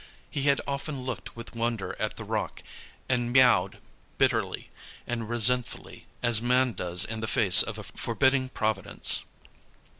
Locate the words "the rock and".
2.17-3.31